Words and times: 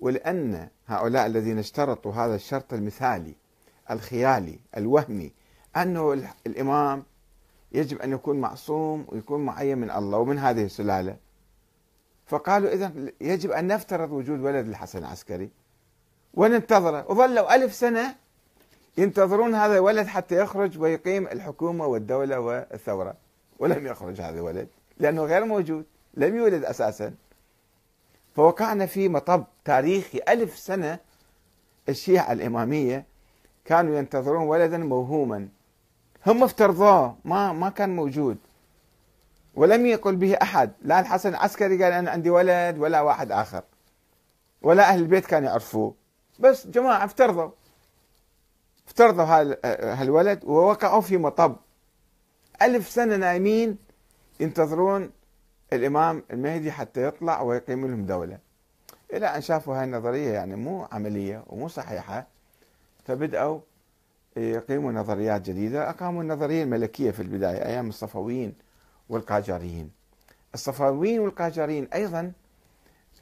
ولأن 0.00 0.68
هؤلاء 0.86 1.26
الذين 1.26 1.58
اشترطوا 1.58 2.12
هذا 2.12 2.34
الشرط 2.34 2.72
المثالي 2.72 3.34
الخيالي 3.90 4.58
الوهمي 4.76 5.32
أنه 5.76 6.22
الإمام 6.46 7.02
يجب 7.72 7.98
أن 7.98 8.12
يكون 8.12 8.40
معصوم 8.40 9.06
ويكون 9.08 9.44
معين 9.44 9.78
من 9.78 9.90
الله 9.90 10.18
ومن 10.18 10.38
هذه 10.38 10.64
السلالة. 10.64 11.16
فقالوا 12.26 12.72
إذا 12.72 12.92
يجب 13.20 13.50
أن 13.50 13.66
نفترض 13.66 14.12
وجود 14.12 14.40
ولد 14.40 14.68
الحسن 14.68 14.98
العسكري. 14.98 15.50
وننتظره. 16.34 17.10
وظلوا 17.10 17.54
ألف 17.54 17.74
سنة 17.74 18.14
ينتظرون 18.98 19.54
هذا 19.54 19.74
الولد 19.74 20.06
حتى 20.06 20.34
يخرج 20.34 20.78
ويقيم 20.78 21.26
الحكومة 21.28 21.86
والدولة 21.86 22.40
والثورة. 22.40 23.14
ولم 23.58 23.86
يخرج 23.86 24.20
هذا 24.20 24.38
الولد 24.38 24.68
لأنه 24.98 25.24
غير 25.24 25.44
موجود 25.44 25.84
لم 26.14 26.36
يولد 26.36 26.64
أساسا. 26.64 27.14
فوقعنا 28.36 28.86
في 28.86 29.08
مطب 29.08 29.44
تاريخي 29.64 30.20
ألف 30.28 30.58
سنة 30.58 30.98
الشيعة 31.88 32.32
الإمامية 32.32 33.04
كانوا 33.64 33.98
ينتظرون 33.98 34.42
ولدا 34.42 34.78
موهوما. 34.78 35.48
هم 36.26 36.42
افترضوه 36.42 37.16
ما 37.24 37.52
ما 37.52 37.68
كان 37.68 37.96
موجود. 37.96 38.38
ولم 39.54 39.86
يقل 39.86 40.16
به 40.16 40.34
أحد. 40.34 40.72
لا 40.82 41.00
الحسن 41.00 41.28
العسكري 41.28 41.84
قال 41.84 41.92
أنا 41.92 42.10
عندي 42.10 42.30
ولد 42.30 42.78
ولا 42.78 43.00
واحد 43.00 43.32
آخر. 43.32 43.62
ولا 44.62 44.88
أهل 44.88 44.98
البيت 44.98 45.26
كانوا 45.26 45.48
يعرفوه. 45.48 45.94
بس 46.38 46.66
جماعة 46.66 47.04
افترضوا. 47.04 47.50
افترضوا 48.88 49.24
هالولد 49.94 50.44
ووقعوا 50.44 51.00
في 51.00 51.16
مطب. 51.16 51.56
ألف 52.62 52.88
سنة 52.88 53.16
نايمين 53.16 53.78
ينتظرون 54.40 55.10
الإمام 55.72 56.22
المهدي 56.30 56.72
حتى 56.72 57.02
يطلع 57.04 57.42
ويقيم 57.42 57.86
لهم 57.86 58.06
دولة. 58.06 58.38
إلى 59.12 59.26
أن 59.26 59.40
شافوا 59.40 59.76
هاي 59.76 59.84
النظرية 59.84 60.30
يعني 60.30 60.56
مو 60.56 60.86
عملية 60.92 61.44
ومو 61.46 61.68
صحيحة 61.68 62.26
فبدأوا 63.04 63.60
يقيموا 64.36 64.92
نظريات 64.92 65.42
جديدة. 65.42 65.90
أقاموا 65.90 66.22
النظرية 66.22 66.62
الملكية 66.62 67.10
في 67.10 67.22
البداية 67.22 67.66
أيام 67.66 67.88
الصفويين 67.88 68.54
والقاجاريين. 69.08 69.90
الصفويين 70.54 71.20
والقاجاريين 71.20 71.88
أيضا 71.94 72.32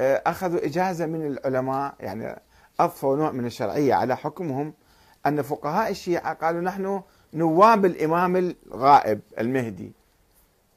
آه، 0.01 0.23
أخذوا 0.27 0.67
إجازة 0.67 1.07
من 1.07 1.27
العلماء 1.27 1.95
يعني 2.01 2.41
أضفوا 2.81 3.17
نوع 3.17 3.31
من 3.31 3.47
الشرعية 3.47 3.95
على 3.95 4.17
حكمهم 4.17 4.75
أن 5.27 5.43
فقهاء 5.43 5.91
الشيعة 5.91 6.35
قالوا 6.35 6.61
نحن 6.61 7.03
نواب 7.35 7.85
الإمام 7.85 8.37
الغائب 8.37 9.21
المهدي. 9.39 9.93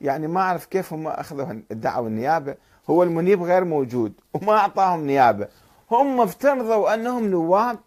يعني 0.01 0.27
ما 0.27 0.41
أعرف 0.41 0.65
كيف 0.65 0.93
هم 0.93 1.07
أخذوا 1.07 1.61
ادعوا 1.71 2.07
النيابة. 2.07 2.55
هو 2.89 3.03
المنيب 3.03 3.43
غير 3.43 3.63
موجود 3.63 4.13
وما 4.33 4.53
أعطاهم 4.57 5.05
نيابة. 5.05 5.47
هم 5.91 6.21
افترضوا 6.21 6.93
أنهم 6.93 7.27
نواب 7.27 7.79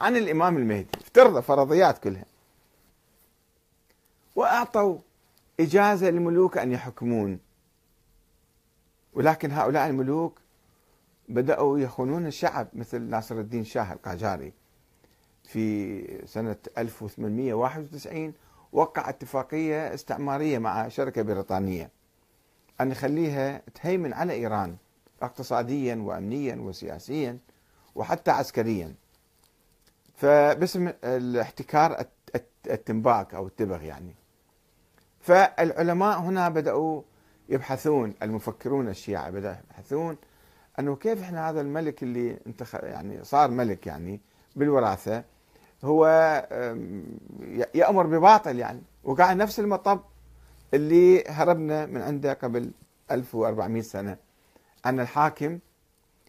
عن 0.00 0.16
الإمام 0.16 0.56
المهدي. 0.56 0.88
افترضوا 1.00 1.40
فرضيات 1.40 1.98
كلها. 1.98 2.24
وأعطوا 4.36 4.98
إجازة 5.60 6.10
للملوك 6.10 6.58
أن 6.58 6.72
يحكمون. 6.72 7.38
ولكن 9.14 9.50
هؤلاء 9.50 9.86
الملوك 9.86 10.38
بدأوا 11.28 11.78
يخونون 11.78 12.26
الشعب 12.26 12.68
مثل 12.72 13.02
ناصر 13.02 13.34
الدين 13.34 13.64
شاه 13.64 13.92
القاجاري 13.92 14.52
في 15.44 16.04
سنة 16.26 16.56
1891 16.78 18.32
وقع 18.72 19.08
اتفاقية 19.08 19.94
استعمارية 19.94 20.58
مع 20.58 20.88
شركة 20.88 21.22
بريطانية. 21.22 21.90
أن 22.80 22.90
يخليها 22.90 23.62
تهيمن 23.74 24.12
على 24.12 24.32
إيران 24.32 24.76
اقتصاديا 25.22 25.94
وأمنيا 25.96 26.56
وسياسيا 26.56 27.38
وحتى 27.94 28.30
عسكريا. 28.30 28.94
فباسم 30.14 30.92
الاحتكار 31.04 32.04
التنباك 32.66 33.34
أو 33.34 33.46
التبغ 33.46 33.82
يعني. 33.82 34.14
فالعلماء 35.20 36.18
هنا 36.18 36.48
بدأوا 36.48 37.02
يبحثون 37.48 38.14
المفكرون 38.22 38.88
الشيعة 38.88 39.30
بدأوا 39.30 39.54
يبحثون 39.64 40.16
أنه 40.78 40.96
كيف 40.96 41.22
إحنا 41.22 41.50
هذا 41.50 41.60
الملك 41.60 42.02
اللي 42.02 42.38
انتخ... 42.46 42.74
يعني 42.74 43.24
صار 43.24 43.50
ملك 43.50 43.86
يعني 43.86 44.20
بالوراثة 44.56 45.24
هو 45.84 46.06
يأمر 47.74 48.06
بباطل 48.06 48.58
يعني. 48.58 48.82
وقع 49.04 49.32
نفس 49.32 49.60
المطب 49.60 50.00
اللي 50.74 51.24
هربنا 51.24 51.86
من 51.86 52.02
عنده 52.02 52.32
قبل 52.32 52.70
1400 53.10 53.82
سنة. 53.82 54.16
أن 54.86 55.00
الحاكم 55.00 55.58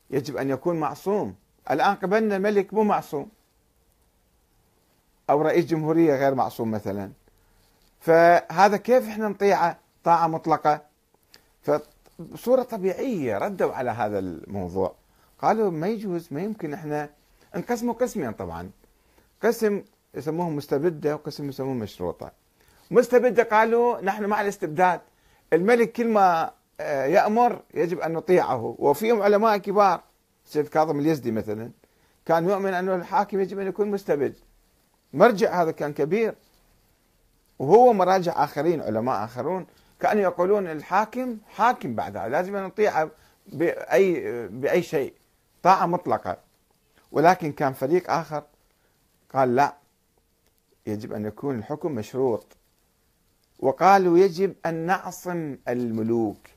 يجب 0.09 0.37
أن 0.37 0.49
يكون 0.49 0.79
معصوم. 0.79 1.35
الآن 1.71 1.95
قبلنا 1.95 2.37
ملك 2.37 2.73
مو 2.73 2.83
معصوم. 2.83 3.29
أو 5.29 5.41
رئيس 5.41 5.65
جمهورية 5.65 6.15
غير 6.15 6.35
معصوم 6.35 6.71
مثلا. 6.71 7.11
فهذا 7.99 8.77
كيف 8.77 9.07
إحنا 9.07 9.27
نطيعه 9.27 9.77
طاعة 10.03 10.27
مطلقة؟ 10.27 10.81
فبصورة 11.61 12.63
طبيعية 12.63 13.37
ردوا 13.37 13.73
على 13.73 13.91
هذا 13.91 14.19
الموضوع. 14.19 14.95
قالوا 15.39 15.71
ما 15.71 15.87
يجوز 15.87 16.27
ما 16.31 16.41
يمكن 16.41 16.73
إحنا 16.73 17.09
انقسموا 17.55 17.93
قسمين 17.93 18.31
طبعا. 18.31 18.69
قسم 19.43 19.83
يسموه 20.13 20.49
مستبدة 20.49 21.15
وقسم 21.15 21.49
يسموه 21.49 21.73
مشروطة. 21.73 22.31
مستبدة 22.91 23.43
قالوا 23.43 24.01
نحن 24.01 24.25
مع 24.25 24.41
الاستبداد. 24.41 25.01
الملك 25.53 25.91
كل 25.91 26.07
ما 26.07 26.51
آه، 26.79 27.05
يأمر 27.05 27.61
يجب 27.73 27.99
أن 27.99 28.13
نطيعه. 28.13 28.75
وفيهم 28.79 29.21
علماء 29.21 29.57
كبار 29.57 30.01
سيد 30.45 30.67
كاظم 30.67 30.99
اليزدي 30.99 31.31
مثلا. 31.31 31.71
كان 32.25 32.49
يؤمن 32.49 32.73
أن 32.73 32.89
الحاكم 32.89 33.39
يجب 33.39 33.59
أن 33.59 33.67
يكون 33.67 33.91
مستبد. 33.91 34.35
مرجع 35.13 35.61
هذا 35.61 35.71
كان 35.71 35.93
كبير. 35.93 36.35
وهو 37.59 37.93
مراجع 37.93 38.43
آخرين 38.43 38.81
علماء 38.81 39.23
آخرون. 39.23 39.65
كانوا 39.99 40.23
يقولون 40.23 40.67
الحاكم 40.67 41.37
حاكم 41.55 41.95
بعدها. 41.95 42.27
لازم 42.27 42.57
نطيعه 42.57 43.09
بأي 43.47 44.47
بأي 44.47 44.83
شيء. 44.83 45.13
طاعة 45.63 45.85
مطلقة. 45.85 46.37
ولكن 47.11 47.51
كان 47.51 47.73
فريق 47.73 48.11
آخر. 48.11 48.43
قال 49.33 49.55
لا 49.55 49.75
يجب 50.87 51.13
أن 51.13 51.25
يكون 51.25 51.59
الحكم 51.59 51.91
مشروط. 51.91 52.57
وقالوا 53.59 54.17
يجب 54.17 54.55
أن 54.65 54.75
نعصم 54.75 55.57
الملوك. 55.67 56.47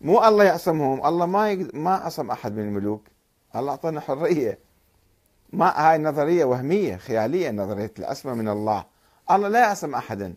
مو 0.00 0.24
الله 0.24 0.44
يعصمهم 0.44 1.06
الله 1.06 1.26
ما. 1.26 1.68
ما 1.74 1.94
عصم 1.94 2.30
أحد 2.30 2.52
من 2.52 2.62
الملوك. 2.62 3.02
الله 3.56 3.70
أعطانا 3.70 4.00
حرية. 4.00 4.58
ما 5.52 5.90
هاي 5.90 5.98
نظرية 5.98 6.44
وهمية 6.44 6.96
خيالية 6.96 7.50
نظرية 7.50 7.92
العصمة 7.98 8.34
من 8.34 8.48
الله. 8.48 8.84
الله 9.30 9.48
لا 9.48 9.60
يعصم 9.60 9.94
أحدا. 9.94 10.34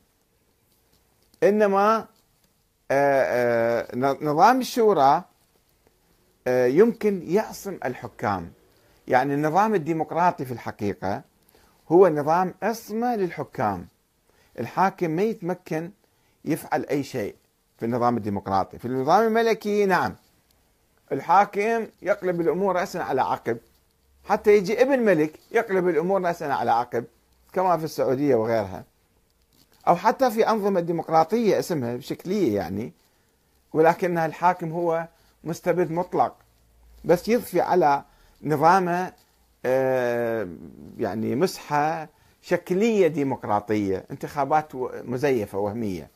إنما 1.43 2.07
آه، 2.91 3.85
آه، 3.91 3.95
نظام 4.21 4.59
الشورى 4.59 5.23
آه، 6.47 6.65
يمكن 6.65 7.21
يعصم 7.23 7.79
الحكام. 7.85 8.51
يعني 9.07 9.33
النظام 9.33 9.75
الديمقراطي 9.75 10.45
في 10.45 10.51
الحقيقة 10.51 11.23
هو 11.91 12.07
نظام 12.07 12.53
عصمة 12.61 13.15
للحكام. 13.15 13.87
الحاكم 14.59 15.11
ما 15.11 15.23
يتمكن 15.23 15.91
يفعل 16.45 16.85
أي 16.85 17.03
شيء 17.03 17.35
في 17.77 17.85
النظام 17.85 18.17
الديمقراطي. 18.17 18.79
في 18.79 18.85
النظام 18.85 19.27
الملكي 19.27 19.85
نعم. 19.85 20.15
الحاكم 21.11 21.87
يقلب 22.01 22.41
الأمور 22.41 22.75
رأسا 22.75 22.97
على 22.97 23.21
عقب. 23.21 23.57
حتى 24.25 24.57
يجي 24.57 24.81
ابن 24.81 24.99
ملك 24.99 25.39
يقلب 25.51 25.87
الأمور 25.87 26.21
رأسا 26.21 26.45
على 26.45 26.71
عقب 26.71 27.05
كما 27.53 27.77
في 27.77 27.83
السعودية 27.83 28.35
وغيرها. 28.35 28.83
أو 29.87 29.95
حتى 29.95 30.31
في 30.31 30.49
أنظمة 30.49 30.79
ديمقراطية 30.79 31.59
اسمها 31.59 31.99
شكلية 31.99 32.55
يعني 32.55 32.93
ولكنها 33.73 34.25
الحاكم 34.25 34.71
هو 34.71 35.07
مستبد 35.43 35.91
مطلق. 35.91 36.35
بس 37.05 37.27
يضفي 37.27 37.61
على 37.61 38.03
نظامه 38.43 39.13
يعني 40.97 41.35
مسحة 41.35 42.09
شكلية 42.41 43.07
ديمقراطية 43.07 44.05
انتخابات 44.11 44.75
مزيفة 45.05 45.57
وهمية. 45.57 46.09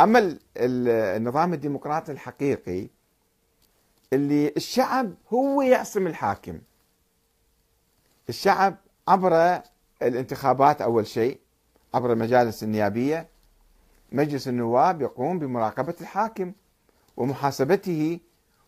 أما 0.00 0.38
النظام 0.56 1.52
الديمقراطي 1.52 2.12
الحقيقي 2.12 2.88
اللي 4.12 4.52
الشعب 4.56 5.14
هو 5.32 5.62
يعصم 5.62 6.06
الحاكم. 6.06 6.58
الشعب 8.28 8.76
عبر 9.08 9.60
الانتخابات 10.02 10.82
أول 10.82 11.06
شيء 11.06 11.38
عبر 11.94 12.12
المجالس 12.12 12.62
النيابية 12.62 13.28
مجلس 14.12 14.48
النواب 14.48 15.02
يقوم 15.02 15.38
بمراقبة 15.38 15.94
الحاكم 16.00 16.52
ومحاسبته. 17.16 18.20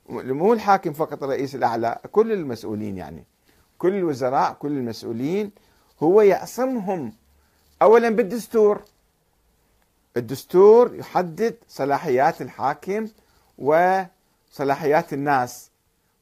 مو 0.08 0.52
الحاكم 0.52 0.92
فقط 0.92 1.22
الرئيس 1.22 1.54
الأعلى 1.54 1.98
كل 2.12 2.32
المسؤولين 2.32 2.96
يعني. 2.96 3.24
كل 3.78 3.94
الوزراء 3.94 4.52
كل 4.52 4.72
المسؤولين 4.72 5.50
هو 6.02 6.20
يعصمهم 6.20 7.12
أولا 7.82 8.08
بالدستور. 8.10 8.82
الدستور 10.16 10.94
يحدد 10.94 11.56
صلاحيات 11.68 12.42
الحاكم 12.42 13.08
وصلاحيات 13.58 15.12
الناس 15.12 15.70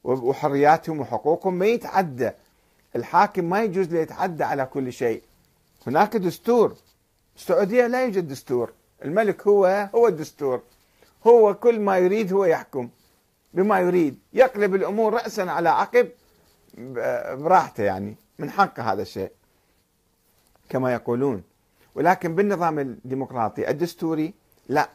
وحرياتهم 0.05 1.01
وحقوقهم 1.01 1.55
ما 1.55 1.67
يتعدى. 1.67 2.31
الحاكم 2.97 3.45
ما 3.45 3.63
يجوز 3.63 3.93
له 3.93 3.99
يتعدى 3.99 4.45
على 4.45 4.67
كل 4.67 4.93
شيء. 4.93 5.23
هناك 5.87 6.17
دستور. 6.17 6.77
السعودية 7.37 7.87
لا 7.87 8.05
يوجد 8.05 8.29
دستور. 8.29 8.73
الملك 9.05 9.47
هو 9.47 9.89
هو 9.95 10.09
الدستور. 10.09 10.61
هو 11.27 11.55
كل 11.55 11.81
ما 11.81 11.99
يريد 11.99 12.33
هو 12.33 12.45
يحكم 12.45 12.89
بما 13.55 13.81
يريد. 13.81 14.19
يقلب 14.33 14.75
الأمور 14.75 15.15
رأسا 15.15 15.43
على 15.43 15.69
عقب. 15.69 16.09
براحته 17.35 17.83
يعني 17.83 18.17
من 18.39 18.51
حقه 18.51 18.93
هذا 18.93 19.03
الشيء 19.03 19.31
كما 20.69 20.93
يقولون. 20.93 21.43
ولكن 21.95 22.35
بالنظام 22.35 22.79
الديمقراطي 22.79 23.71
الدستوري 23.71 24.35
لا. 24.69 24.89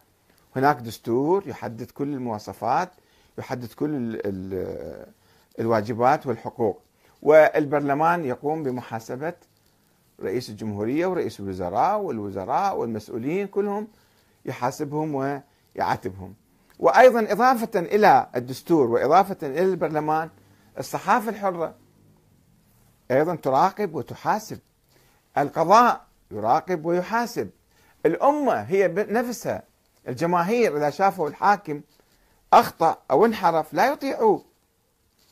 هناك 0.55 0.77
دستور 0.77 1.47
يحدد 1.47 1.91
كل 1.91 2.13
المواصفات 2.13 2.89
يحدد 3.37 3.73
كل 3.73 4.21
الواجبات 5.59 6.27
والحقوق. 6.27 6.81
والبرلمان 7.21 8.25
يقوم 8.25 8.63
بمحاسبة 8.63 9.33
رئيس 10.21 10.49
الجمهورية 10.49 11.07
ورئيس 11.07 11.39
الوزراء 11.39 11.99
والوزراء 12.01 12.77
والمسؤولين 12.77 13.47
كلهم 13.47 13.87
يحاسبهم 14.45 15.15
ويعاتبهم. 15.75 16.33
وأيضا 16.79 17.31
إضافة 17.31 17.79
إلى 17.79 18.27
الدستور 18.35 18.89
وإضافة 18.89 19.37
إلى 19.47 19.61
البرلمان 19.63 20.29
الصحافة 20.79 21.29
الحرة 21.29 21.75
أيضا 23.11 23.35
تراقب 23.35 23.95
وتحاسب. 23.95 24.59
القضاء 25.37 26.05
يراقب 26.31 26.85
ويحاسب. 26.85 27.49
الأمة 28.05 28.61
هي 28.61 28.87
نفسها. 28.87 29.63
الجماهير 30.07 30.77
إذا 30.77 30.89
شافوا 30.89 31.29
الحاكم 31.29 31.81
أخطأ 32.53 32.97
أو 33.11 33.25
انحرف 33.25 33.73
لا 33.73 33.87
يطيعوه. 33.87 34.45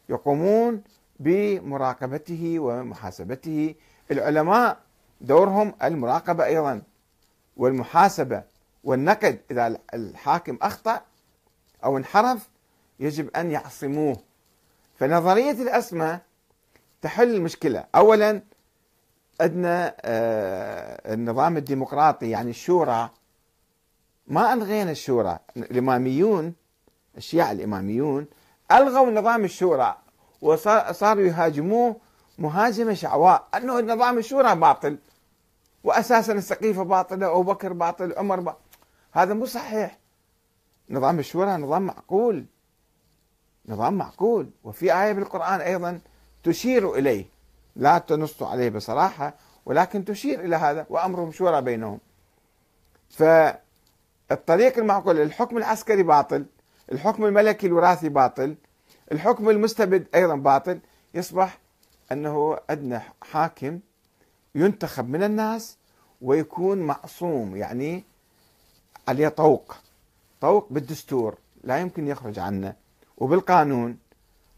يقومون 0.10 0.84
بمراقبته 1.20 2.60
ومحاسبته. 2.60 3.76
العلماء 4.12 4.78
دورهم 5.22 5.74
المراقبة 5.84 6.46
أيضا 6.46 6.82
والمحاسبة. 7.58 8.44
والنقد 8.84 9.42
إذا 9.52 9.78
الحاكم 9.94 10.58
أخطأ 10.62 11.02
أو 11.84 11.98
انحرف 11.98 12.50
يجب 13.00 13.30
أن 13.36 13.52
يعصموه. 13.52 14.18
فنظرية 14.96 15.52
الأسمى 15.52 16.20
تحل 17.02 17.36
المشكلة. 17.36 17.86
أولا 17.96 18.42
عندنا 19.42 19.96
آه، 20.02 21.14
النظام 21.14 21.58
الديمقراطي 21.58 22.30
يعني 22.30 22.50
الشورى 22.50 23.10
ما 24.28 24.54
ألغينا 24.54 24.92
الشورى. 24.92 25.40
الإماميون 25.58 26.54
الشيعة 27.18 27.52
الإماميون 27.52 28.28
ألغوا 28.72 29.12
نظام 29.12 29.44
الشورى 29.44 29.98
وصاروا 30.42 31.24
يهاجموه 31.24 31.96
مهاجمة 32.38 32.94
شعواء. 32.94 33.48
أنه 33.56 33.80
نظام 33.80 34.18
الشورى 34.18 34.56
باطل 34.56 34.98
وأساسا 35.84 36.34
السقيفة 36.34 36.84
باطلة 36.84 37.32
أبو 37.32 37.44
بكر 37.44 37.74
باطل 37.74 38.14
عمر 38.18 38.40
باطل 38.40 38.60
هذا 39.12 39.34
مو 39.34 39.46
صحيح. 39.46 39.98
نظام 40.90 41.20
الشورى 41.20 41.58
نظام 41.58 41.82
معقول. 41.82 42.46
نظام 43.70 43.94
معقول. 43.94 44.50
وفي 44.64 45.04
آية 45.04 45.12
بالقرآن 45.12 45.62
أيضا 45.62 46.00
تشير 46.44 46.96
إليه. 46.96 47.26
لا 47.76 47.98
تنص 47.98 48.44
عليه 48.44 48.70
بصراحة 48.70 49.34
ولكن 49.66 50.06
تشير 50.06 50.40
إلى 50.40 50.56
هذا 50.56 50.86
وأمرهم 50.90 51.32
شورى 51.32 51.62
بينهم. 51.62 52.00
فالطريق 53.10 54.78
المعقول 54.78 55.22
الحكم 55.22 55.58
العسكري 55.58 56.04
باطل 56.04 56.46
الحكم 56.92 57.26
الملكي 57.26 57.68
الوراثي 57.68 58.10
باطل 58.10 58.56
الحكم 59.12 59.50
المستبد 59.50 60.08
أيضا 60.16 60.36
باطل. 60.36 60.80
يصبح 61.14 61.58
أنه 62.12 62.58
عندنا 62.70 63.02
حاكم 63.32 63.80
ينتخب 64.56 65.10
من 65.10 65.24
الناس 65.24 65.78
ويكون 66.22 66.78
معصوم 66.78 67.56
يعني 67.56 68.04
عليه 69.08 69.28
طوق 69.28 69.76
طوق 70.42 70.68
بالدستور. 70.70 71.38
لا 71.64 71.78
يمكن 71.78 72.08
يخرج 72.08 72.40
عنه. 72.40 72.76
وبالقانون 73.18 73.98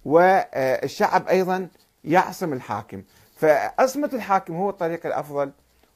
والشعب 0.05 1.27
أيضا 1.27 1.69
يعصم 2.03 2.53
الحاكم. 2.53 3.03
فعصمة 3.35 4.09
الحاكم 4.13 4.55
هو 4.55 4.69
الطريق 4.69 5.05
الأفضل 5.05 5.51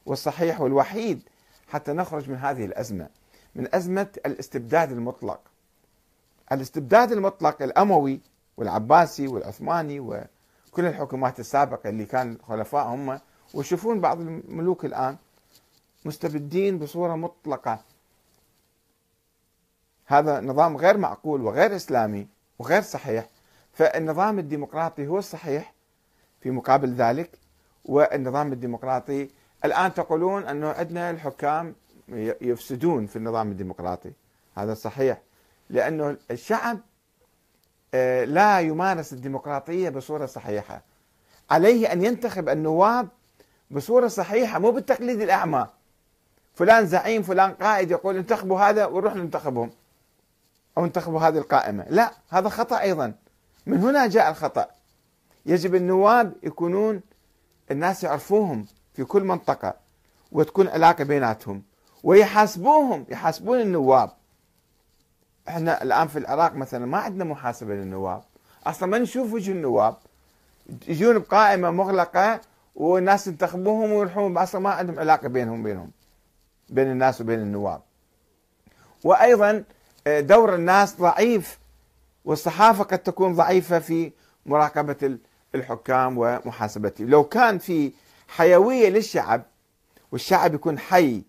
والصحيح 0.06 0.60
والوحيد 0.60 1.22
حتى 1.68 1.92
نخرج 1.92 2.30
من 2.30 2.36
هذه 2.36 2.64
الأزمة 2.64 3.08
من 3.54 3.74
أزمة 3.74 4.08
الاستبداد 4.26 4.92
المطلق. 4.92 5.40
الاستبداد 6.52 7.12
المطلق 7.12 7.62
الأموي 7.62 8.20
والعباسي 8.56 9.28
والعثماني 9.28 10.00
وكل 10.00 10.86
الحكومات 10.86 11.40
السابقة 11.40 11.88
اللي 11.88 12.04
كان 12.04 12.32
الخلفاء 12.32 12.86
هم. 12.86 13.20
ويشوفون 13.54 14.00
بعض 14.00 14.20
الملوك 14.20 14.84
الآن 14.84 15.16
مستبدين 16.04 16.78
بصورة 16.78 17.14
مطلقة. 17.14 17.84
هذا 20.06 20.40
نظام 20.40 20.76
غير 20.76 20.96
معقول 20.98 21.42
وغير 21.42 21.76
إسلامي. 21.76 22.28
وغير 22.58 22.82
صحيح. 22.82 23.28
فالنظام 23.72 24.38
الديمقراطي 24.38 25.06
هو 25.06 25.18
الصحيح 25.18 25.74
في 26.40 26.50
مقابل 26.50 26.94
ذلك 26.94 27.30
والنظام 27.84 28.52
الديمقراطي 28.52 29.30
الآن 29.64 29.94
تقولون 29.94 30.44
أنه 30.44 30.68
عندنا 30.68 31.10
الحكام 31.10 31.74
يفسدون 32.40 33.06
في 33.06 33.16
النظام 33.16 33.50
الديمقراطي. 33.50 34.12
هذا 34.56 34.74
صحيح 34.74 35.22
لأنه 35.70 36.16
الشعب 36.30 36.78
آه، 37.94 38.24
لا 38.24 38.60
يمارس 38.60 39.12
الديمقراطية 39.12 39.88
بصورة 39.88 40.26
صحيحة. 40.26 40.82
عليه 41.50 41.92
أن 41.92 42.04
ينتخب 42.04 42.48
النواب 42.48 43.08
بصورة 43.70 44.08
صحيحة 44.08 44.58
مو 44.58 44.70
بالتقليد 44.70 45.20
الأعمى. 45.20 45.66
فلان 46.54 46.86
زعيم 46.86 47.22
فلان 47.22 47.52
قائد 47.52 47.90
يقول 47.90 48.16
انتخبوا 48.16 48.60
هذا 48.60 48.86
ونروح 48.86 49.14
ننتخبهم. 49.14 49.70
أو 50.78 50.84
انتخبوا 50.84 51.20
هذه 51.20 51.38
القائمة. 51.38 51.84
لا 51.88 52.12
هذا 52.28 52.48
خطأ 52.48 52.80
أيضا. 52.80 53.14
من 53.66 53.78
هنا 53.78 54.06
جاء 54.06 54.30
الخطأ. 54.30 54.66
يجب 55.46 55.74
النواب 55.74 56.32
يكونون 56.42 57.00
الناس 57.70 58.04
يعرفوهم 58.04 58.66
في 58.94 59.04
كل 59.04 59.24
منطقة 59.24 59.74
وتكون 60.32 60.68
علاقة 60.68 61.04
بيناتهم 61.04 61.62
ويحاسبوهم 62.04 63.06
يحاسبون 63.08 63.60
النواب. 63.60 64.10
إحنا 65.48 65.82
الآن 65.82 66.08
في 66.08 66.18
العراق 66.18 66.54
مثلا 66.54 66.86
ما 66.86 66.98
عندنا 66.98 67.24
محاسبة 67.24 67.74
للنواب. 67.74 68.22
أصلا 68.66 68.88
ما 68.88 68.98
نشوف 68.98 69.32
وجه 69.32 69.52
النواب. 69.52 69.96
يجون 70.88 71.18
بقائمة 71.18 71.70
مغلقة 71.70 72.40
والناس 72.74 73.26
ينتخبوهم 73.26 73.92
ويروحون. 73.92 74.38
أصلا 74.38 74.60
ما 74.60 74.70
عندهم 74.70 74.98
علاقة 74.98 75.28
بينهم 75.28 75.62
بينهم 75.62 75.90
بين 76.68 76.90
الناس 76.90 77.20
وبين 77.20 77.40
النواب. 77.40 77.82
وأيضا 79.04 79.64
دور 80.08 80.54
الناس 80.54 80.96
ضعيف 80.96 81.58
والصحافة 82.24 82.84
قد 82.84 82.98
تكون 82.98 83.34
ضعيفة 83.34 83.78
في 83.78 84.12
مراقبة 84.46 85.18
الحكام 85.54 86.18
ومحاسبتهم. 86.18 87.10
لو 87.10 87.24
كان 87.24 87.58
في 87.58 87.92
حيوية 88.28 88.88
للشعب 88.88 89.42
والشعب 90.12 90.54
يكون 90.54 90.78
حي 90.78 91.22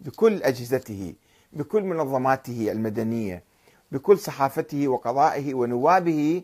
بكل 0.00 0.42
أجهزته 0.42 1.14
بكل 1.52 1.82
منظماته 1.82 2.72
المدنية 2.72 3.42
بكل 3.92 4.18
صحافته 4.18 4.88
وقضائه 4.88 5.54
ونوابه 5.54 6.42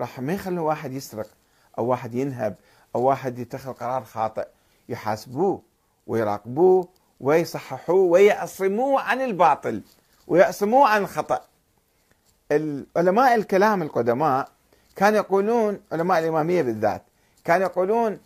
راح 0.00 0.20
ما 0.20 0.32
يخلوا 0.32 0.68
واحد 0.68 0.92
يسرق 0.92 1.26
أو 1.78 1.86
واحد 1.86 2.14
ينهب 2.14 2.56
أو 2.94 3.02
واحد 3.02 3.38
يتخذ 3.38 3.72
قرار 3.72 4.04
خاطئ. 4.04 4.46
يحاسبوه 4.88 5.62
ويراقبوه 6.06 6.88
ويصححوه 7.20 8.00
ويعصموه 8.00 9.00
عن 9.00 9.20
الباطل. 9.20 9.82
ويعصموه 10.28 10.88
عن 10.88 11.02
الخطأ. 11.02 11.44
العلماء 12.52 13.34
الكلام 13.34 13.82
القدماء 13.82 14.48
كانوا 14.96 15.18
يقولون 15.18 15.80
علماء 15.92 16.18
الإمامية 16.18 16.62
بالذات 16.62 17.02
كانوا 17.44 17.66
يقولون 17.66 18.18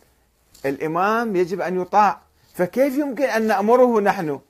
الإمام 0.66 1.36
يجب 1.36 1.60
أن 1.60 1.80
يطاع. 1.80 2.20
فكيف 2.54 2.98
يمكن 2.98 3.24
أن 3.24 3.46
نأمره 3.46 4.00
نحن؟ 4.00 4.40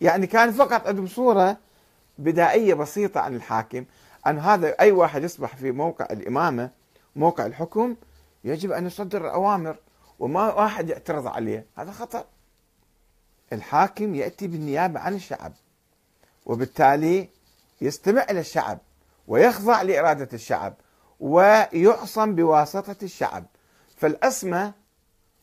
يعني 0.00 0.26
كان 0.26 0.52
فقط 0.52 0.86
عندهم 0.86 1.06
صورة 1.06 1.56
بدائية 2.18 2.74
بسيطة 2.74 3.20
عن 3.20 3.34
الحاكم 3.34 3.84
أن 4.26 4.38
هذا 4.38 4.80
أي 4.80 4.92
واحد 4.92 5.22
يصبح 5.22 5.56
في 5.56 5.70
موقع 5.70 6.06
الإمامة 6.10 6.70
موقع 7.16 7.46
الحكم 7.46 7.96
يجب 8.44 8.72
أن 8.72 8.86
يصدر 8.86 9.24
الأوامر 9.24 9.76
وما 10.18 10.54
واحد 10.54 10.88
يعترض 10.88 11.26
عليه. 11.26 11.66
هذا 11.76 11.92
خطأ. 11.92 12.24
الحاكم 13.52 14.14
يأتي 14.14 14.46
بالنيابة 14.46 15.00
عن 15.00 15.14
الشعب. 15.14 15.52
وبالتالي 16.46 17.28
يستمع 17.80 18.26
إلى 18.30 18.40
الشعب 18.40 18.78
ويخضع 19.28 19.82
لإرادة 19.82 20.28
الشعب 20.32 20.74
ويعصم 21.20 22.34
بواسطة 22.34 22.96
الشعب. 23.02 23.44
فالأسمة 23.96 24.72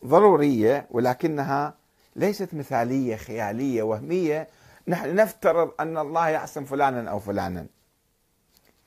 ضرورية 0.05 0.87
ولكنها 0.91 1.73
ليست 2.15 2.53
مثالية 2.53 3.15
خيالية 3.15 3.83
وهمية. 3.83 4.47
نحن 4.87 5.15
نفترض 5.15 5.71
أن 5.79 5.97
الله 5.97 6.29
يعصم 6.29 6.65
فلانا 6.65 7.11
أو 7.11 7.19
فلانا. 7.19 7.65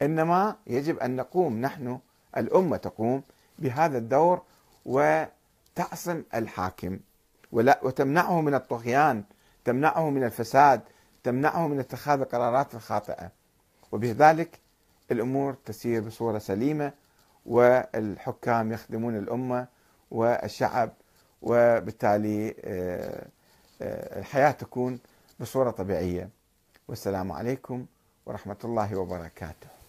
إنما 0.02 0.56
يجب 0.66 0.98
أن 0.98 1.16
نقوم 1.16 1.60
نحن 1.60 1.98
الأمة 2.36 2.76
تقوم 2.76 3.22
بهذا 3.58 3.98
الدور 3.98 4.42
وتعصم 4.84 6.22
الحاكم. 6.34 6.98
ولا 7.52 7.80
وتمنعه 7.82 8.40
من 8.40 8.54
الطغيان 8.54 9.24
تمنعه 9.64 10.10
من 10.10 10.24
الفساد 10.24 10.80
تمنعه 11.24 11.68
من 11.68 11.78
اتخاذ 11.78 12.20
القرارات 12.20 12.74
الخاطئة 12.74 13.30
وبذلك 13.92 14.58
الأمور 15.10 15.54
تسير 15.64 16.00
بصورة 16.02 16.38
سليمة 16.38 16.92
والحكام 17.46 18.72
يخدمون 18.72 19.16
الأمة 19.16 19.66
والشعب 20.10 20.90
وبالتالي 21.42 22.54
آه، 22.64 23.26
آه، 23.82 24.18
الحياة 24.18 24.50
تكون 24.50 24.98
بصورة 25.40 25.70
طبيعية. 25.70 26.28
والسلام 26.88 27.32
عليكم 27.32 27.86
ورحمة 28.26 28.56
الله 28.64 28.96
وبركاته. 28.96 29.81